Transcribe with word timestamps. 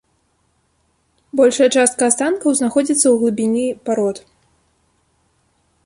Большая 1.41 1.67
частка 1.81 2.03
астанкаў 2.13 2.57
знаходзіцца 2.63 3.03
ў 3.09 3.15
глыбіні 3.25 3.65
парод. 3.89 4.25